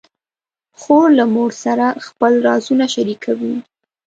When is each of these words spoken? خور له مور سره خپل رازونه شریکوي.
خور 0.79 1.07
له 1.19 1.25
مور 1.33 1.51
سره 1.63 1.87
خپل 2.05 2.33
رازونه 2.47 2.85
شریکوي. 2.95 3.55